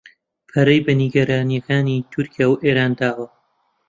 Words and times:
پەرەی 0.49 0.83
بە 0.85 0.93
نیگەرانییەکانی 1.01 2.05
تورکیا 2.11 2.47
و 2.49 2.61
ئێران 2.63 2.91
داوە 2.99 3.27